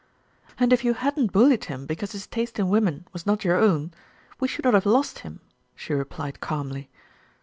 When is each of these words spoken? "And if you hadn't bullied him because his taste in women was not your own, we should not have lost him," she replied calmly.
"And 0.57 0.73
if 0.73 0.83
you 0.83 0.95
hadn't 0.95 1.31
bullied 1.31 1.65
him 1.65 1.85
because 1.85 2.13
his 2.13 2.25
taste 2.25 2.57
in 2.57 2.69
women 2.69 3.05
was 3.13 3.27
not 3.27 3.45
your 3.45 3.57
own, 3.57 3.93
we 4.39 4.47
should 4.47 4.65
not 4.65 4.73
have 4.73 4.87
lost 4.87 5.19
him," 5.19 5.41
she 5.75 5.93
replied 5.93 6.39
calmly. 6.41 6.89